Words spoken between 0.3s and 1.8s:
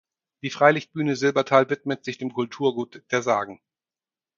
Die Freilichtbühne Silbertal